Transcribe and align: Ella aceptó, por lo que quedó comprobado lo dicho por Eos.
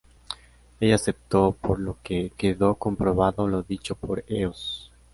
Ella 0.79 0.95
aceptó, 0.95 1.51
por 1.51 1.77
lo 1.79 1.95
que 2.01 2.31
quedó 2.35 2.73
comprobado 2.73 3.47
lo 3.47 3.61
dicho 3.61 3.93
por 3.93 4.23
Eos. 4.27 4.91